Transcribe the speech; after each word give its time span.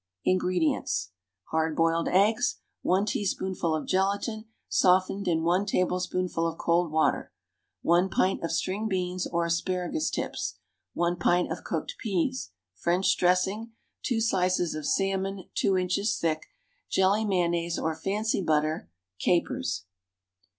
_)INGREDIENTS. 0.31 1.11
Hard 1.51 1.75
boiled 1.75 2.07
eggs. 2.07 2.57
1 2.81 3.05
teaspoonful 3.05 3.75
of 3.75 3.85
gelatine, 3.85 4.45
softened 4.67 5.27
in 5.27 5.43
one 5.43 5.63
tablespoonful 5.63 6.47
of 6.47 6.57
cold 6.57 6.91
water. 6.91 7.31
1 7.83 8.09
pint 8.09 8.43
of 8.43 8.51
string 8.51 8.87
beans 8.87 9.27
or 9.27 9.45
asparagus 9.45 10.09
tips. 10.09 10.55
1 10.95 11.17
pint 11.17 11.51
of 11.51 11.63
cooked 11.63 11.93
peas. 11.99 12.49
French 12.73 13.15
dressing. 13.15 13.73
2 14.01 14.19
slices 14.21 14.73
of 14.73 14.87
salmon, 14.87 15.47
2 15.53 15.77
inches 15.77 16.17
thick. 16.17 16.47
Jelly 16.89 17.23
mayonnaise, 17.23 17.77
or 17.77 17.93
fancy 17.95 18.41
butter. 18.41 18.89
Capers. 19.19 19.85